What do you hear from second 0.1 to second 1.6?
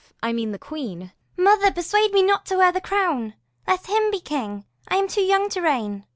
I mean the queen. P. Edw.